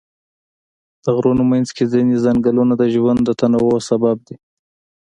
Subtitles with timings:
[1.03, 4.35] د غرونو منځ کې ځینې ځنګلونه د ژوند د تنوع سبب دي.